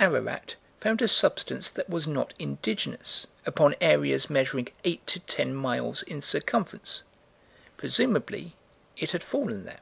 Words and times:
Ararat, 0.00 0.54
found 0.78 1.02
a 1.02 1.08
substance 1.08 1.68
that 1.70 1.90
was 1.90 2.06
not 2.06 2.32
indigenous, 2.38 3.26
upon 3.44 3.74
areas 3.80 4.30
measuring 4.30 4.68
8 4.84 5.04
to 5.08 5.18
10 5.18 5.52
miles 5.56 6.04
in 6.04 6.22
circumference. 6.22 7.02
Presumably 7.76 8.54
it 8.96 9.10
had 9.10 9.24
fallen 9.24 9.64
there. 9.64 9.80